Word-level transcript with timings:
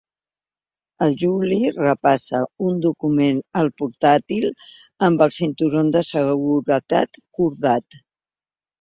El 1.07 1.11
Juli 1.23 1.59
repassa 1.75 2.39
un 2.71 2.81
document 2.87 3.39
al 3.63 3.71
portàtil, 3.83 4.51
amb 5.11 5.25
el 5.29 5.37
cinturó 5.39 5.87
de 6.01 6.07
seguretat 6.13 7.25
cordat. 7.41 8.05